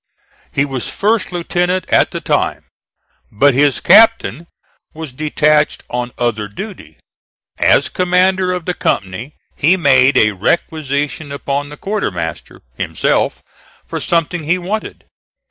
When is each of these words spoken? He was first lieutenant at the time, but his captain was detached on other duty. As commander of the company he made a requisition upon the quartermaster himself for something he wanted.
He 0.51 0.65
was 0.65 0.89
first 0.89 1.31
lieutenant 1.31 1.87
at 1.91 2.09
the 2.09 2.21
time, 2.21 2.63
but 3.31 3.53
his 3.53 3.79
captain 3.79 4.47
was 4.95 5.13
detached 5.13 5.83
on 5.89 6.11
other 6.17 6.47
duty. 6.47 6.97
As 7.59 7.87
commander 7.87 8.51
of 8.51 8.65
the 8.65 8.73
company 8.73 9.35
he 9.55 9.77
made 9.77 10.17
a 10.17 10.31
requisition 10.31 11.31
upon 11.31 11.69
the 11.69 11.77
quartermaster 11.77 12.63
himself 12.73 13.43
for 13.85 13.99
something 13.99 14.45
he 14.45 14.57
wanted. 14.57 15.05